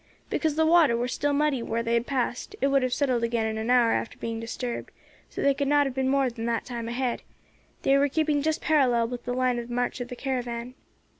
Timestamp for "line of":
9.35-9.69